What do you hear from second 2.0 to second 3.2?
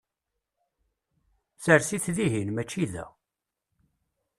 dihin, mačči da!